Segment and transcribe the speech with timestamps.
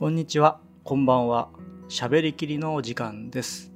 [0.00, 1.50] こんにちは、こんばんは。
[1.90, 3.70] 喋りきりのお時間です。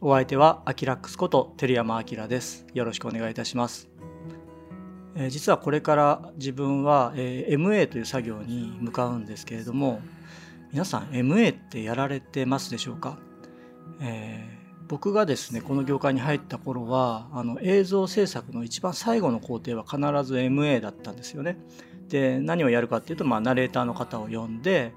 [0.00, 2.64] お相手はアキラックスこと照山明です。
[2.74, 3.88] よろしくお願いいたします。
[5.16, 10.00] えー実はこれから自分は、えー MA という作業に向かうんですけれども、
[10.70, 13.18] 皆さん MA ってやられてますでしょうか、
[14.00, 21.58] えー僕がですねこの業界に入った頃はあの映像制作の一番最後の工程は必ず MA だったんですよね。
[22.12, 24.92] で何をやるかっていうと、まあ、ナレーターの方を呼んで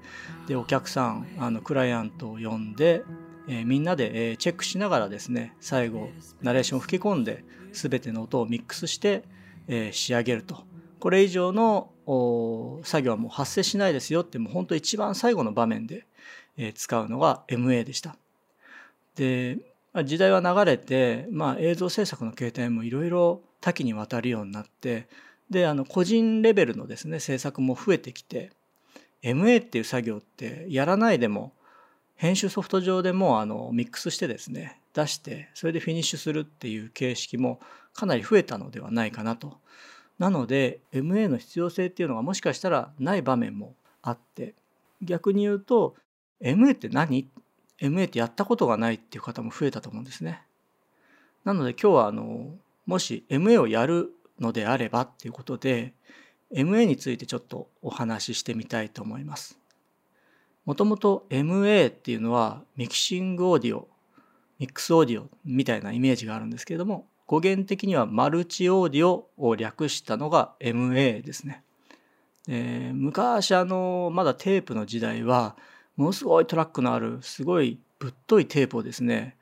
[0.46, 3.04] でお客さんあのクライアントを呼んで、
[3.48, 6.10] えーみんなで、えーチェックしながらですね最後
[6.42, 7.42] ナレーションを吹き込んで
[7.72, 9.24] 全ての音をミックスして、
[9.66, 10.64] えー仕上げると
[11.00, 11.90] これ以上の
[12.84, 16.06] 作業はもう発生しないですよってもう本当一番最後の場面で、
[16.58, 18.16] えー使うのが MA でした。
[19.14, 19.56] で
[20.04, 25.08] 時代は流れて、まあ、映像制作の形態もいろいろ多岐にわたるようになって
[25.50, 28.52] であの個人レベルのですね制作も増えてきて
[29.22, 31.52] MA っていう作業ってやらないでも
[32.16, 37.60] 編集ソフト上でもあのミックスしてですね出してそれでフィニッシュするっていう形式も
[37.92, 39.58] かなり増えたのではないかなと。
[40.18, 44.54] なので MA の必要性っていうのがもしかしたらない場面もあって
[45.02, 45.94] 逆に言うと
[46.40, 47.28] MA って何
[47.80, 50.42] ？MA ってやったことがないっていう方も増えたと思うんですね。
[51.44, 52.54] なので今日はあの
[52.86, 55.94] もし MA をやるのであればっていうことで
[56.52, 59.58] MA についてちょっとお話ししてみたいと思います。
[60.64, 63.88] もともと MA っていうのはミキシングオーディオ
[64.58, 71.62] ミックスオーディオみたいなイメージがあるんですけれども語源的にはマルチオーディオを略したのが MA ですね。
[72.46, 75.56] で昔あのまだテープの時代は
[75.96, 79.36] ものすごいトラックのあるすごいぶっといテープをですね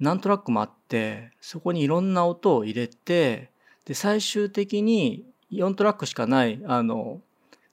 [0.00, 3.49] 何トラックもあってそこにいろんな音を入れて
[3.84, 7.20] で最終的に4トラックしかないあの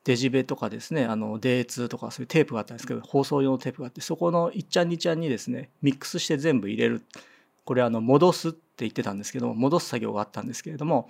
[0.04, 7.04] デジベとかですねあの D2 とかそういうテープがあったんですけど放送用のテープがあってそこの1ちゃん2ちゃんにですねミックスして全部入れる
[7.66, 11.10] これあの戻すって言ってたんですけど戻す作業があったんですけれども、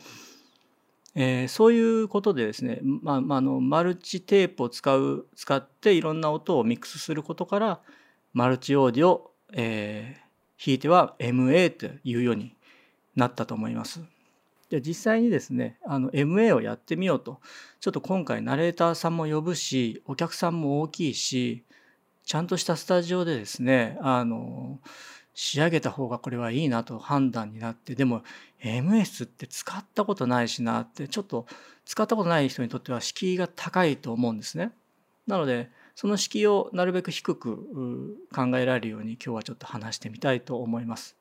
[1.14, 7.80] えーそういうことでですね、まあまあ、のマルチテープを使う使っていろんな音をミックスすることから
[8.34, 12.56] マルチオーディオ、えーひいては MA というように
[13.16, 14.02] なったと思います。
[14.70, 17.40] で実際にですねあの MA をやってみようと
[17.80, 21.64] ちょっと今回ナレーターさんも呼ぶしお客さんも大きいし
[22.26, 24.80] ちゃんとしたスタジオでですねあの
[25.34, 28.24] 仕上げた方がこれはいいなと判断になってでも
[28.64, 31.46] MS って使ったことないしなってちょっと
[31.86, 34.72] 使ったことない人にとっては敷居が高いと思うんですね。
[35.28, 41.16] なのでその敷居をなるべく低く考えられるように今日はちょっと話してみたいと思います。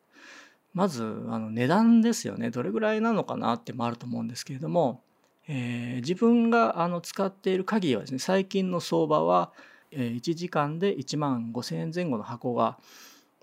[0.77, 5.01] まずあの値段ですよねどれぐらいなのかなってもあると思うんですけれども、
[5.49, 9.53] えー自分があの使っている限りはですね最近の相場は、
[9.91, 12.77] え1時間で1万5,000円前後の箱が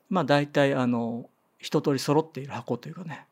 [0.09, 1.27] まあ大体あの
[1.57, 3.25] 一通り揃っている箱というかね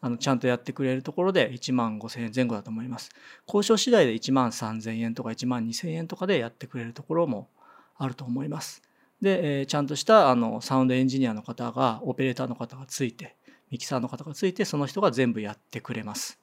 [0.00, 3.10] あのちゃんとやってくれるところで1万5,000円前後だと思います。
[3.46, 7.50] 交渉次第で1万3,000円とか1万2,000円とかでやってくれるところも
[7.98, 8.82] あると思います。
[9.20, 13.36] で、えーちゃんとしたあのサウンドエンジニアの方がオペレーターの方がついて
[13.72, 16.38] ミキサーの方がついてその人が全部やってくれます。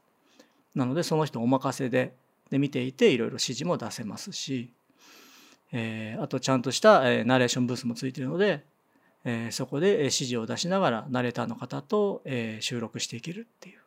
[0.73, 2.13] なのでその人お任せで
[2.49, 4.73] で見ていていろいろ指示も出せますし、
[5.71, 8.65] えーあとちゃんとした、えーナレーションブースもついているので、
[9.23, 13.79] えーそこで指示を出しながらナレーターの方と、えー収録していけるっていう。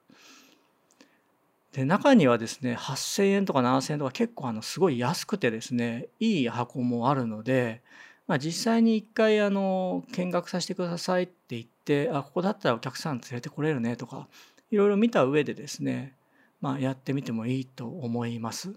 [1.72, 7.80] で中にはですね8,000円とか7,000円とか結構あのすごい安くてですねいい箱もあるので、
[8.28, 14.28] まあ、実際に一回あの見学させてくださいって言ってあここだったらお客さん連れてこれるねとか
[14.70, 16.14] いろいろ見た上でですね、
[16.60, 18.74] まあ、やってみてもいいと思います。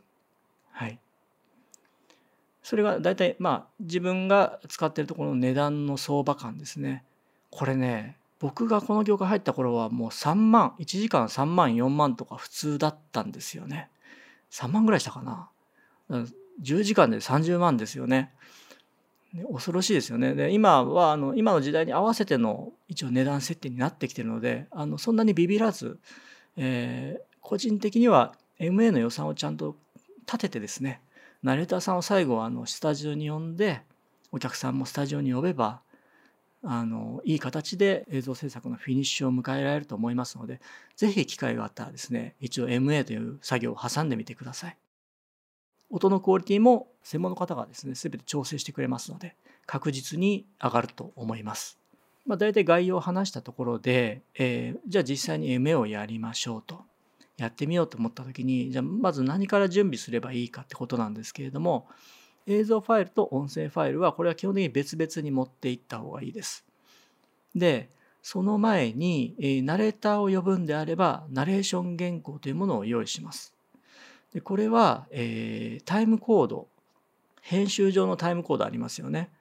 [0.71, 0.99] はい、
[2.61, 7.03] それが大体まあ自分が使ってるところの値段の相場感ですね。
[7.49, 13.89] これね僕がこの業界入った頃はもう3万1時間3万4万とか普通だったんですよね。
[14.51, 15.49] 3万ぐらいしたかな。
[16.61, 18.34] 10時間で30万ですよね。
[19.52, 20.34] 恐ろしいですよね。
[20.34, 25.99] で今はあの今の時代に合わせての一応値段設定になってきてるのであのそんなにビビらず、
[26.58, 29.76] えー個人的には MA の予算をちゃんと
[30.26, 30.99] 立ててですね
[31.43, 33.82] ナレーターさんを最後はあのスタジオに呼んで
[34.32, 35.82] お客さんもスタジオに呼べば
[36.64, 40.59] あのいい形で映像制作のフィニッシュを迎えられると思いますので
[40.96, 44.78] ぜひ機会があったらですね一応 MA という作業を挟んでみてください。
[45.90, 49.35] 音のクオリティも専門の方がですね全て調整してくれますので
[49.66, 51.79] 確実に上がると思います。
[52.26, 56.82] まあ、大体概要を話したところで、えーじゃあ実際に MA をやりましょうと
[57.37, 61.87] やってみようと思った時にじゃあまず何から準備すればいいかってことなんですけれども
[62.47, 66.66] 映像ファイルと音声ファイルはこれは基本的に別々に持っていった方がいいです。
[67.55, 67.90] で
[68.22, 73.54] その前に、えー、ナレーターを呼ぶんであればナレーション原稿というものを用意します。
[74.35, 76.67] でこれは、えー、タイムコード
[77.41, 79.32] 編集上のタイムコードありますよね。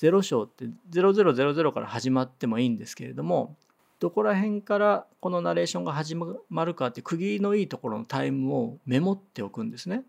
[0.00, 3.56] 0章って0000から始まってもいいんですけれども
[3.98, 10.04] どこら辺からこのナレーションが始まるかって区切りのいいところのタイムをメモっておくんですね。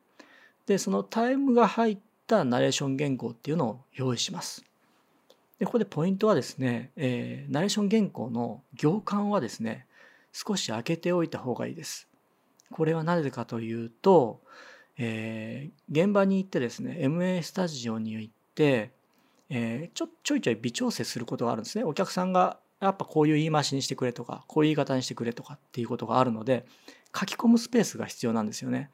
[0.67, 4.63] でそのタイムが入ったナレーション原稿っていうのを用意します。
[5.57, 9.87] でここでポイントはですね、えー、ナレーション原稿の行間はですね
[10.31, 12.07] 少し開けておいた方がいいです。
[12.73, 14.41] これはなぜかというと、
[14.97, 18.91] えー、現場に行ってですね MA スタジオに行って、
[19.49, 21.83] えー、ちょちょいちょい微調整することがあるんですね。
[21.83, 26.65] お客さんがやっぱこういう言い回しにしてくれとかこういう言い方にしてくれとかっていうことがあるので
[27.17, 28.89] 書き込むスペースが必要なんですよね。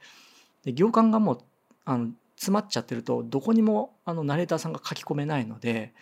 [0.63, 1.39] で行間がもう
[1.85, 5.93] あの詰まっちゃってるとどこにもあのナレーターさんが書き込めないので、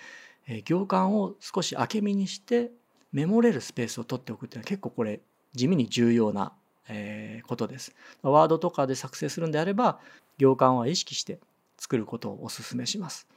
[0.48, 2.72] え行間を少し開け身にして
[3.12, 5.22] メモれるスペースを取っておくっていうのは結構これ
[5.54, 6.54] 地味に重要な、
[6.90, 7.96] えことです。
[8.22, 10.00] ワードとかで作成するんであれば
[10.38, 11.40] 行間は意識して
[11.78, 13.28] 作ることをお勧めします。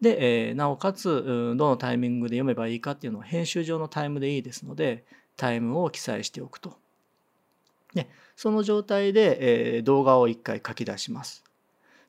[0.00, 5.04] で、えなおかつどのタイミングで読めばいいかっていうのは編集上のタイムでいいですので
[5.36, 6.76] タイムを記載しておくと。
[7.94, 11.46] でその状態で、え動画を1回書き出します。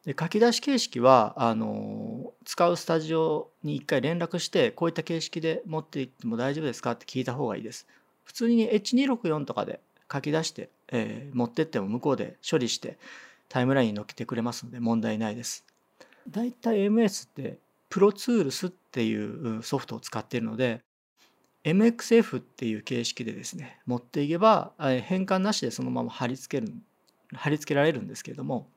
[0.07, 7.85] で書き出し形式はあの使うスタジオに一回連絡してこういった形式で持っていっても大丈夫ですかって聞いた方がいいです。
[8.23, 12.98] 普通に H264 とかで書き出して、えー、持ってっても向こうで処理して
[13.50, 15.66] タイムラインに載っけてくれますので問題ないです。
[16.30, 17.57] だいたい MS って
[17.89, 20.81] プロツールスっていうソフトを使っているので
[21.63, 26.74] MXF っていう形式でですね持っていけば変換なしでそのまま貼り付ける
[27.34, 28.68] 貼り付けられるんですけれども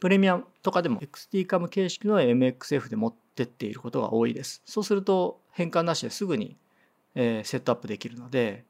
[0.00, 4.62] プレミアムとかでも XTCAM 形式の MXF で持ってっていることが多いです。
[4.66, 6.56] そうすると変換なしですぐに、
[7.14, 8.64] セットアップできるので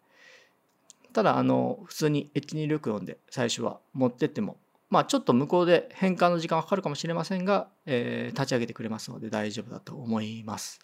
[1.17, 4.59] ただあの普通に H264 で最初は持ってっても
[4.91, 10.79] まあちょっと向こうで変換の時間がかかるかもしれませんが、えー、立ち上げてくれますので大丈夫だと思います。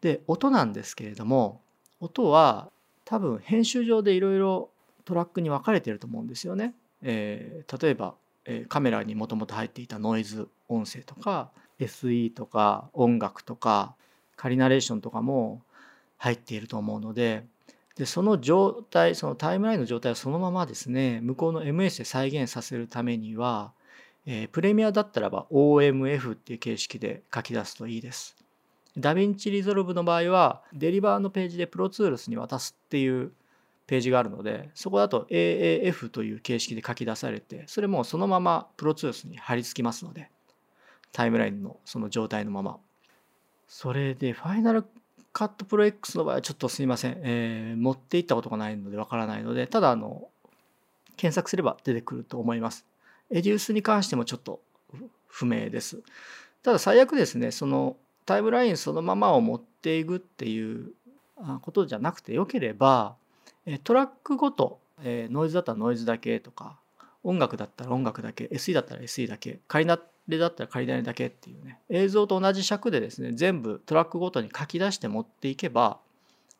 [0.00, 1.60] で音なんですけれども
[2.00, 2.72] 音は
[3.04, 4.70] 多分編集上でいろいろ
[5.04, 6.74] トラックに分かれてると思うんですよね。
[7.02, 8.16] えー、例えば
[8.68, 13.94] カメラにもともと入っていたノイズ音声とか SE とか音楽とか
[14.34, 15.62] 仮ナレーションとかも
[16.16, 17.46] 入っていると思うので
[17.96, 23.72] でその状態そのタイムラインの状態をそのままですね向こうの MS で再現させるためには、
[24.26, 28.36] えー、プレミアだったらば OMF っていう形式で書き出すといいです。
[28.98, 33.32] DaVinci Resolve の場合はデリバーのページで Pro Tools に渡すっていう
[33.86, 40.30] ページがあるのでそこだと AAF という形式で書き出されてそれもそのまま Pro Tools に貼り付きますので
[41.12, 42.78] タイムラインのその状態のまま
[43.68, 44.84] それでファイナル
[45.36, 50.28] カットプロ X の場合はちょっとすいません、えー、持っていったことがないのでわからないのでただあの
[51.18, 52.86] 検索すれば出てくると思います。
[53.28, 54.60] EDIUS に関してもちょっと
[55.26, 56.00] 不明です。
[56.62, 60.92] ただ最悪ですねそのタイムラインそのままを持っていくっていう
[61.60, 63.16] ことじゃなくてよければ
[63.84, 66.78] トラックごとノイズだったらノイズだけとか
[67.22, 71.78] 音楽だったら音楽だけ SE だったら SE だけ仮なってれだったら仮なれだけっていうね。
[71.88, 75.98] 映像と同じ尺でですね全部トラックごとに書き出して持っていけば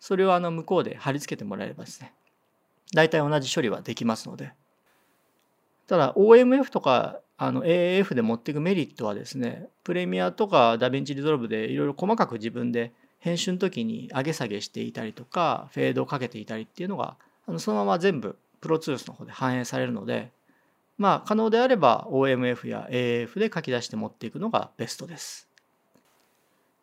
[0.01, 2.13] それをあの向こうで貼り付けてもらえればですね
[2.95, 4.53] 大体同じ処理はできますので。
[5.87, 20.31] ただ OMF とかあの AAF で持っていくメリットはですねプレミアとか DaVinci Resolve でいろいろ細かく自分で編集の時に上げ下げしていたりとかフェードをかけていたりっていうのがあのそのまま全部 Pro Tools の方で反映されるので
[20.99, 25.49] まあ可能であれば OMF や AF で書き出して持っていくのがベストです。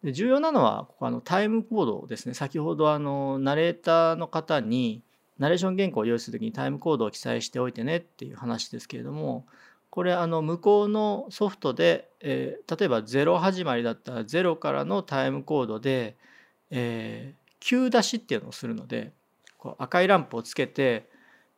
[0.03, 5.01] で重要なのはここあのタイムコードですね先ほどあのナレーターの方に
[5.39, 9.45] ナレーション原稿を用意する時にタイムコードを記載しておいてねっていう話ですけれども
[9.89, 16.17] これあの向こうのソフトで、えー、例えば0始まりだったら0からのタイムコードで
[16.75, 19.13] えー、急出しっていうのをするので
[19.59, 21.07] こう赤いランプをつけて、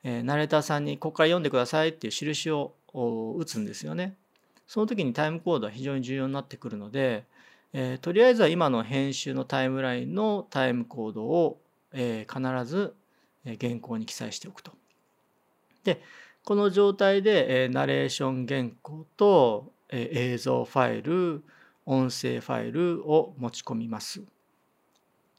[0.08, 4.16] えー、ナレーターさんにここから読んでくださいっていう印を打つんですよね。
[4.68, 7.26] その時にタイムコードは非常に重要になってくるので、
[7.74, 11.60] えー、とりあえずは今の編集のタイムラインのタイムコードを、
[11.92, 12.94] えー、必ず
[13.60, 14.74] 原稿に記載しておくと。
[15.84, 16.02] で
[16.44, 21.44] この状態で、えー、ナレーション原稿と、えー、映像ファイル
[21.88, 24.22] 音声ファイルを持ち込みます。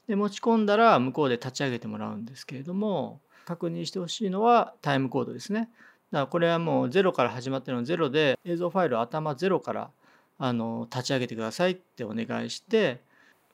[0.09, 5.69] で持ち込んだら向こうで立ち上げてもらうんですけれども確認してほしいのはタイムコードですね。
[6.11, 9.89] だからこれはもう0から始まってるの0で映像ファイル頭0から
[10.37, 12.99] あの立ち上げてくださいってお願いして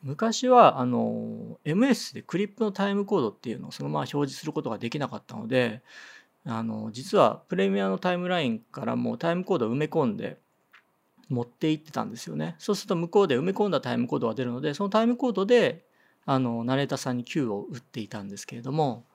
[0.01, 5.81] 昔はあの MS でクリップのタイムコードっていうのをそのまま表示することができなかったので
[6.45, 10.37] あの実はプレミアのタイムラインからもうタイムコードを埋め込んで
[11.29, 12.55] 持っていってたんですよね。
[12.57, 15.85] そうすると向こうで埋め込んだタイムコードが出るのでそのタイムコードで
[16.25, 19.05] あのナレーターさんに Q を打っていたんですけれども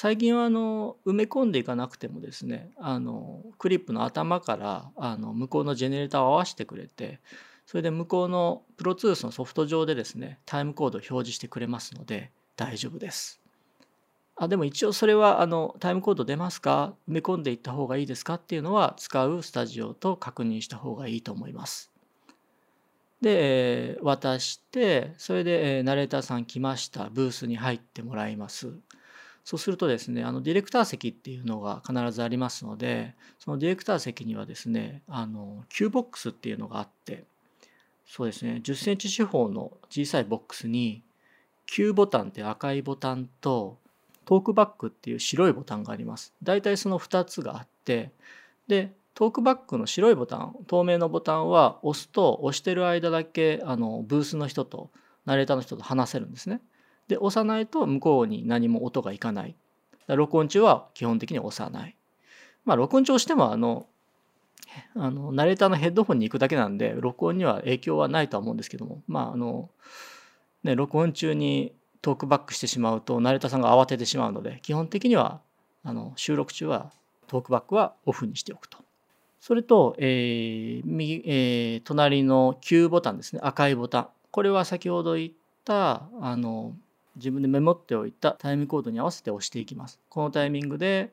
[0.00, 7.18] 最近はあの埋め込んでいかなくてもですねあのクリップの頭からあの向こうのジェネレーターを合わせてくれて
[7.66, 13.40] それで向こうのプロツースのソフト上でですねタイムコードを表示してくれますので大丈夫です。
[14.36, 16.94] あでも一応それはあのタイムコード出ますか？
[17.08, 18.34] 埋め込んでいった方がいいですか？
[18.34, 21.90] っていうのは使うスタジオと確認した方がいいと思います。
[23.20, 28.74] で渡してそれでナレーターさん来ましたブースに入ってもらいます。
[29.48, 37.24] そうするとですねあのディレクター席っていうのが必ずありますのでそのディレクター席にはですねあの Q ボックスっていうのがあって
[38.06, 41.02] そうですね10センチ四方の小さいボックスに
[41.64, 43.78] Q ボタンって赤いボタンと
[44.26, 46.34] トークバックっていう白いボタンがあります。
[46.42, 48.10] だいたいその2つがあって
[48.66, 54.90] でトークバックの白いボタン透明のボタンは押すと押してる間だけあのブースの人と
[55.24, 56.60] ナレーターの人と話せるんですね。
[57.08, 59.54] で押さないと向こうに何も音がいかない。
[60.08, 61.96] 録音中は基本的に押さない。
[62.64, 63.86] まあ録音中押してもあの
[64.94, 69.70] あのナレーターのヘッドホンに行くだけなんで録音には影響はないとは思うんですけどもまああの
[70.62, 71.72] ね録音中に
[72.02, 75.40] トークバックしてしまうとナレーターさんが慌ててしまうので基本的には
[75.82, 76.92] あの収録中は
[77.26, 78.78] トークバックはオフにしておくと。
[79.40, 85.30] それと、えー右えー、隣の Q ボタンですね赤いボタンこれは先ほど言っ
[85.64, 86.74] たあの
[87.18, 90.00] 自分でメモっておいたタイムコードに合わせて押していきます。
[90.08, 91.12] このタイミングで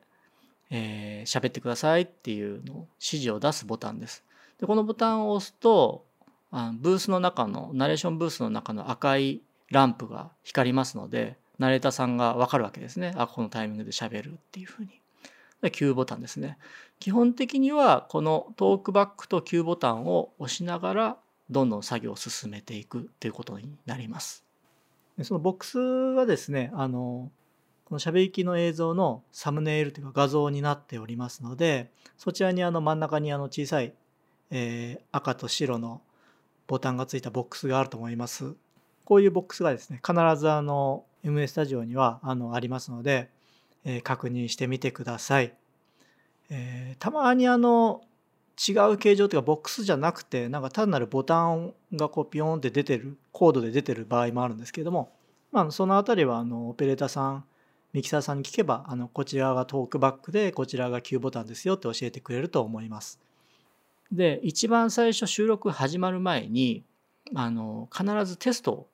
[0.70, 4.24] えー、喋ってくださいっていうのを指示を出すボタンです。
[4.58, 6.04] でこのボタンを押すと
[6.50, 15.00] あのブースの中のナレーションブースの中の赤いランプが光りますのでナレーターさんが分かるわけですねあこのタイミングで喋るっていうふうに。
[15.62, 16.58] で Q ボタンですね
[17.00, 21.16] 基本的にはこのトークバックと Q ボタンを押しながら
[21.50, 24.45] どんどん作業を進めていくということになります。
[25.22, 27.30] そのボックスはですねあの
[27.84, 33.94] このしゃべりきの映像のサムネイルというか画像になっておりますのでそちらにあの真ん中にあの小さい、
[34.50, 36.02] えー、赤と白の
[36.66, 38.54] ボタンがついたボックスがあると思います。
[39.04, 43.30] こういうボックスがですね必ずあの MA スタジオにはあのありますので、
[43.84, 45.54] えー、確認してみてください。
[46.50, 48.02] えー、たまにあの
[48.56, 55.12] 違う形状というかボックスじゃなくてなんか単なるボタンがこうピヨンって出てるコードで出てる場合もあるんですけれども、
[55.52, 57.44] まあ、その辺りはあのオペレーターさん
[57.92, 63.20] ミキサーさんに聞けばあのこちらがトークバックでこちらが Q ボタンですよって教えてくれると思います。
[64.12, 66.84] で一番最初収録始まる前に
[67.34, 68.86] あの必ずテストを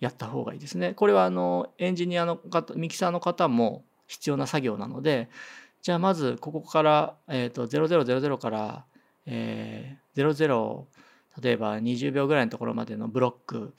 [0.00, 0.94] やった方がいいですね。
[0.94, 5.28] これはあのエンジニアの方ミキサーの方も必要な作業なので
[5.86, 8.84] じゃあまずここから、えーと、0000から、
[9.26, 10.84] えー、00
[11.42, 13.74] 例えば20秒ぐらいのところまでのブロック、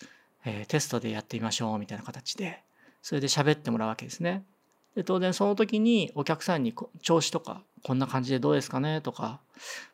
[0.46, 2.62] えー、テストでやってみましょうみたいな形で
[3.02, 4.44] それで喋ってもらうわけですね。
[4.96, 6.74] で当然その時にお客さんに
[7.04, 9.40] 調子とかこんな感じでどうですかねとか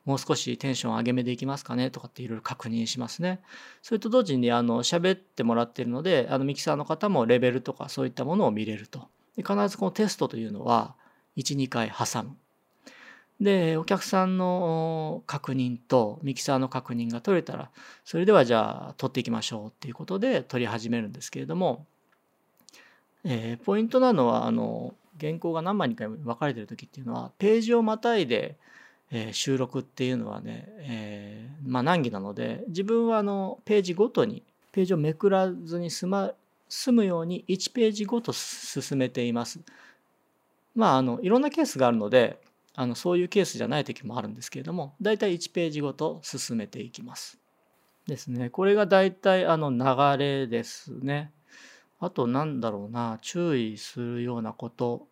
[0.06, 3.42] もう少しテンション上げ目でいきますかねとかっていろいろ確認しますね。
[3.82, 9.08] それと同時にあの喋ってもらってるのであのミキサーの方もレベルとかそういったものを見れると。
[9.36, 10.96] で必ずこのテストというのは
[11.38, 12.38] 12回挟む。
[13.40, 17.70] でお客さんの確認とミキサーの確認が取れたら
[18.06, 21.86] それではじゃあ取っていきましょうっていうことで取り始めるんですけれども
[23.26, 28.58] えー、ポイントなのはあの原稿が何枚にか分かれてる時っていうのはページをまたいで、
[29.12, 36.32] えー、収録っていうのはね、えー、まあ難儀なので自分はあのページごとにページをめくらずに済ま
[36.68, 39.60] 済むように1ページごと進めています。
[40.76, 42.40] まああのいろんなケースがあるので
[42.76, 47.40] あのそういうケースじゃない時もあるんですけれどもだいたい1ページごと進めていきます。
[48.08, 48.50] ですね。
[48.50, 51.32] これが大体あの流れですね。
[52.00, 55.08] あとなんだろうな注意するようなこと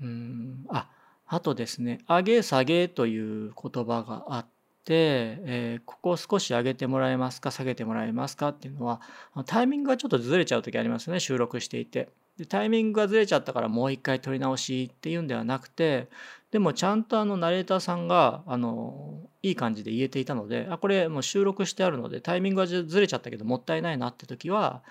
[0.00, 0.88] うんあ
[1.26, 4.53] あとですね上げ下げという言葉があって
[4.84, 9.00] て、えー、ここを少し上げてもらえますか下げてもらえますかっていうのは
[9.46, 12.10] タイミングがちょっとずれちゃう時ありますよね収録していて。
[12.36, 16.08] でタイミングがずれちゃったからもう一回撮り直しっていうんではなくて
[16.50, 24.82] でもちゃんとあのナレーターさんがあのいい感じで言えていたのであこれもう収録してあるのでタイミングがずれちゃったけどもったいないなって時は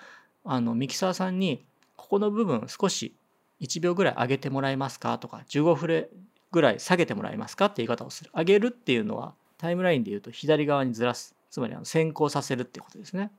[0.44, 3.14] あのミキサーさんにここの部分少し
[3.60, 6.08] 1秒ぐらい上げてもらえますかとか15フレ
[6.50, 13.30] ぐらい下げてもらえますかって言い方をする上げるっていうのはタイムラインで言うと左側にずらすつまりあの先行させるってことですね。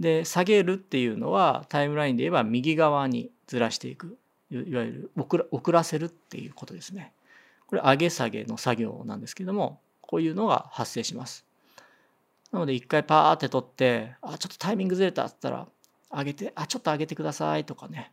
[0.00, 4.16] で下げるっていうのはタイムラインで言えば右側にずらしていく
[4.50, 7.12] いわゆる遅ら遅らせるっていうことですね。
[7.66, 11.44] これ上げ下げの作業なんですけどもこういうのが発生します。
[12.50, 15.66] なので一回パーって取ってあちょっとタイミングずれたっつったら
[16.10, 18.10] 上げてあちょっと上げてくださいとかね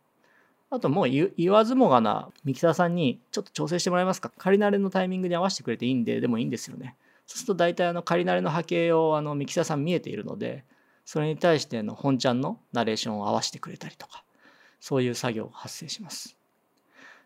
[0.69, 4.31] あともう言わずもがなミキサーさんにちょっと調整してもらえますか？
[4.37, 6.95] 仮慣れのタイミングに合わせてくれていいんででもいいんですよね。
[7.25, 10.65] そうすると大体あの仮慣れの波形をあのミキサーさん見えているので
[11.05, 14.23] それに対しての本ちゃんのナレーションを合わせてくれたりとか
[14.79, 16.35] そういう作業が発生します。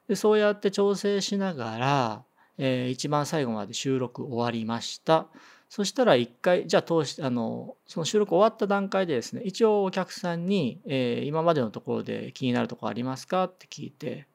[0.07, 2.23] でそうやって調整しながら、
[2.57, 5.27] えー、一番最後まで収録終わりました。
[5.69, 13.43] そしたら一回じゃあ通しあのその収録終わった段階でですね一応お客さんに、えー、今までのところで気になるところありますか？
[13.45, 14.27] って聞いて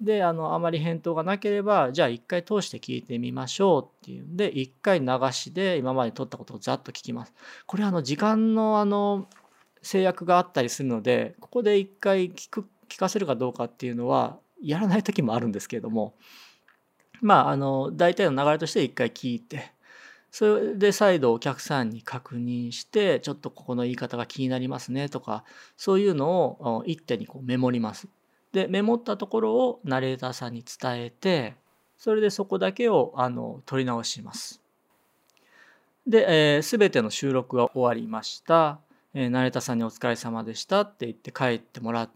[0.00, 7.34] であのあまり返答がなければじゃあ一回通して聞いてみましょうっていうんで一回流しで今まで撮ったことをざっと聞きます。
[7.66, 9.28] これあの時間のあの
[9.82, 16.14] 制約があったりするのでここで一回聞く聞かせるかどうかっていうのはやらない時もあるんですけれども
[17.22, 19.72] まああの大体の流れとして一回聞いて
[20.30, 25.44] それで再度お客さんに確認してちょっとここの言い方が気になりますねとか
[25.76, 28.08] そういうのを一手にこうメモります。
[28.52, 31.54] でメモったところをナレーターさんに伝えて
[31.96, 34.60] それでそこだけをあの取り直します。
[36.06, 38.80] で、えー、全ての収録が終わりました、
[39.14, 42.10] えー、ナレーターさんにお疲れ様でしたって言って帰ってもらっ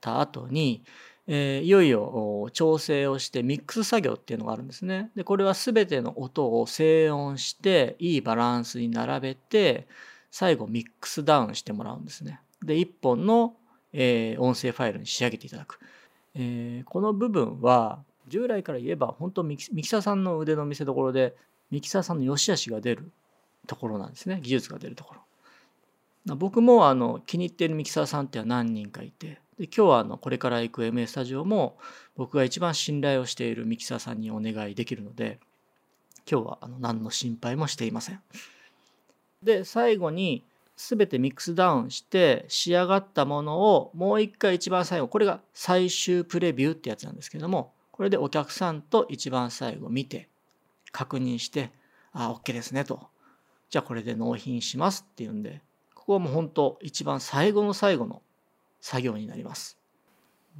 [0.00, 0.84] た後に、
[1.26, 5.10] えー、いよいよ調整をしてミックス作業っていうのがあるんですね。
[5.16, 9.88] でこれは全ての音を静音していいバランスに並べて
[10.30, 12.40] 最後ミックスダウンしてもらうんですね。
[12.62, 13.56] で1本の、
[13.94, 15.78] えー、音声ファイルに仕上げていただく。
[16.34, 21.36] えー、この部分は従来から言えば本当ミキミキサーさんの腕の見せ所で
[21.70, 23.12] ミキサーさんの良し悪しが出る
[23.66, 25.20] ところなんですね技術が出るところ。
[26.36, 31.76] 僕もあの気に入っているミキサーさんっては何人かいてで今日はあのこれから行く MA スタジオも
[32.16, 35.38] 僕が一番信頼をしているミキサーさんにお願いできるので
[36.30, 38.20] 今日はあの何の心配もしていません。
[39.42, 40.42] で最後に
[40.76, 50.28] 全てミックスダウンして仕上がったものをもう一回一番最後これが最終プレビューってやつなんですけどもこれでお客さんと一番最後見て
[50.90, 51.70] 確認して
[52.12, 53.06] あ OK ですねと
[53.70, 55.60] じゃあこれで納品しますっていうんで
[55.94, 58.22] ここはもう本当一番最後の最後の
[58.80, 59.78] 作業になります。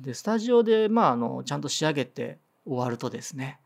[0.00, 3.60] でスタジオで、まあ、あのちゃんと仕上げて終わるとですね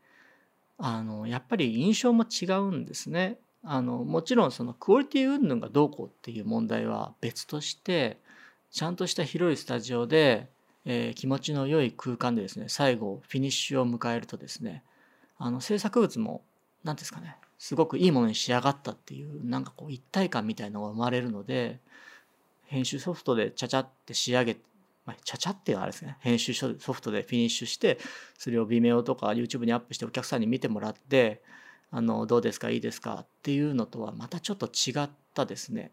[0.77, 3.39] あのやっぱり印象も違うんですね。
[3.63, 8.17] あのもちろんそのクオリティ云々がどうこうっていう問題は別として
[8.71, 10.49] ちゃんとした広いスタジオで、
[10.85, 14.83] えー、気持ちの良い空間でですね最後フィニッシュを迎えるとですね
[15.37, 16.41] あの制作物も
[16.83, 21.79] 何ですかねすごくいいものに仕上がったっていうなんかこう一体感みたいのが生まれるので
[22.67, 24.57] 編集ソフトでちゃちゃって仕上げ
[25.05, 27.97] まあ、ちゃちゃってあれですね編集ソフトでフィニッシュして
[28.37, 31.41] それを Vimeo とか YouTube にアップしてお客さんに見てもらって
[31.91, 33.19] あのどうですかいいですか？
[33.23, 35.91] っていうのとはまたちょっと違ったですね。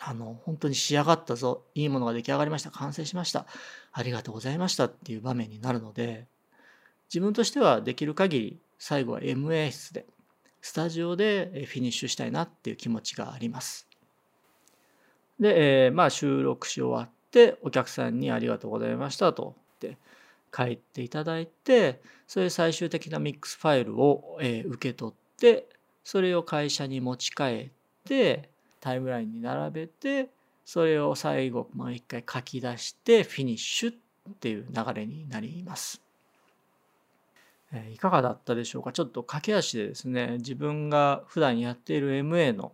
[0.00, 1.64] あの本当に仕上がったぞ。
[1.74, 2.70] いいものが出来上がりました。
[2.70, 3.46] 完成しました。
[3.92, 4.84] ありがとうございました。
[4.84, 6.26] っていう場面になるので
[7.08, 10.06] 自分としてはできる限り最後は MA 室で
[10.60, 13.88] スタジオでフィニッシュしたいなっていう気持ちがあります。
[15.40, 19.56] で、えー、まあ収録し終わってお客さんに「ありがとうございました」と。
[19.76, 19.96] って
[20.52, 25.68] 帰っていただいてそれ最終的なミックスファイルを、えー、受け取って
[26.04, 27.70] それを会社に持ち帰っ
[28.04, 28.48] て
[28.80, 30.30] タイムラインに並べて
[30.64, 33.94] それを最後もう一回書き出してフィニッシュっ
[34.40, 36.02] ていう流れになります。
[37.72, 38.92] えいかがだったでしょうか？
[38.92, 42.72] ちょっと駆け足でですね自分が普段やっている MA の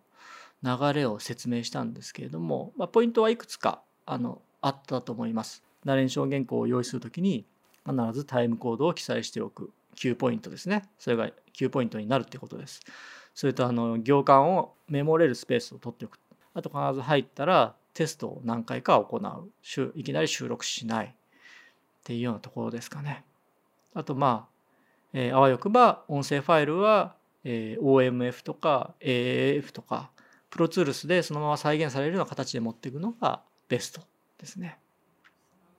[0.63, 5.63] 流れを説明したんですけれども、まあ、ポイントはいくつかあのあったと思います。
[5.85, 7.45] ナレーション原稿を用意するときに
[7.87, 10.89] 必ずタイムコードを記載しておく9ポイントですね。
[10.99, 12.81] それが9ポイントになるってことです。
[13.35, 16.19] それとあの行間をメモれるスペースを取っておく。
[16.55, 19.51] あと必ず入ったらテストを何回か行う。
[19.95, 21.11] いきなり収録しないっ
[22.05, 23.25] ていうようなところですかね。
[23.95, 24.55] あとまあ、
[25.13, 30.11] えー、あわよくば音声ファイルは、えー、OMF とか AAF とか
[30.51, 34.01] プロツールスでそのまま再現されるような形で持っていくのがベスト
[34.39, 34.79] ですね。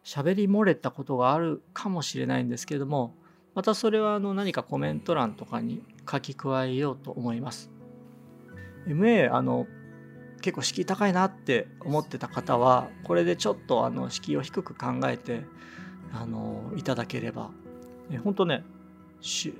[0.06, 3.15] 喋り漏れたことがあるかもしれないんですけれども
[3.56, 7.72] またそれはあの何かコメント欄とかに書き加えようと思います。
[8.88, 9.65] MA あの
[10.41, 15.41] 結構敷居高いなって思ってた方はこれでちょっとあの敷居を低く考えて
[16.13, 17.50] あのいただければ
[18.24, 18.63] 本当ね
[19.22, 19.56] 渋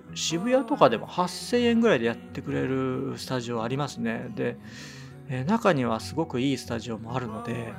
[0.52, 4.28] 谷とかでも8000円ぐらいでやってくれるスタジオありますね。
[4.36, 4.58] で
[5.28, 7.74] え、中にはすごくいいスタジオもあるので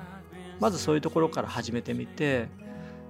[0.61, 2.49] まずそういうところから始めてみて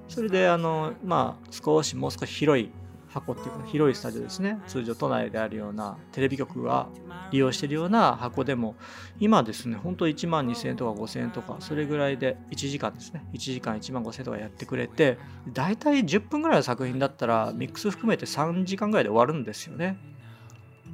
[0.08, 2.70] それであのまあ少しもう少し広い
[3.08, 4.58] 箱っていうか広いスタジオですね。
[4.66, 6.88] 通常都内であるようなテレビ局が
[7.30, 8.76] 利用しているような箱でも
[9.18, 13.24] 今ですね本当1万2000円とか5000円とかそれぐらいで1時間ですね。
[13.32, 15.18] 1時間1万5000円とかやってくれて
[15.52, 19.98] 大体10分ぐらいの作品だったらミックス含めて3時間ぐらいで終わるんですよね。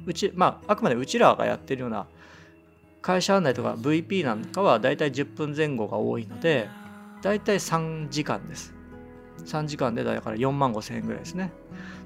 [0.05, 2.07] うちまああくまでうちらがやってるような
[3.03, 6.69] 会社案内とか VP なんかは大体10分前後が多いので
[7.21, 8.73] 大体3時間です。
[9.45, 11.51] 3時間でだから4万5千円ぐらいですね。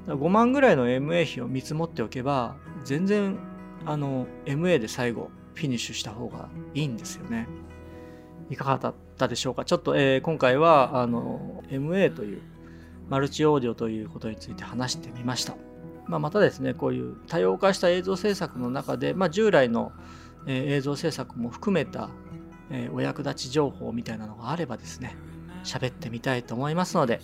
[0.07, 3.37] 5万ぐらいの MA 費を見積もっておけば全然
[3.85, 7.47] あの MA で最後フィニッシュした方がいいんですよね。
[8.49, 9.65] いかがだったでしょうか？
[9.65, 12.41] ちょっと、えー、今回はあの MA という
[13.09, 15.55] マルチオーディオということについて話してみました、
[16.07, 19.91] まあ、またですねこういう多様化した映像制作の中で、まあ、従来の、
[20.47, 22.09] えー、映像制作も含めた、
[22.71, 25.15] えー、お役立ち情報みたいなのがあればですね
[25.63, 27.21] 喋ってみたいと思いますので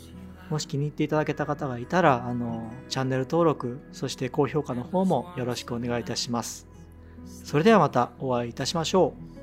[0.49, 6.67] もし気に入っていただけた方がいたら、あの、チャンネル登録、そして高評価の方もよろしくお願いいたします。
[7.25, 9.33] それではまたお会いいたしましょう。